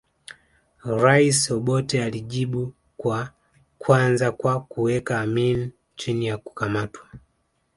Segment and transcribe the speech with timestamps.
[0.83, 3.33] Rais Obote alijibu kwa
[3.77, 7.05] kwanza kwa kuweka Amin chini ya kukamatwa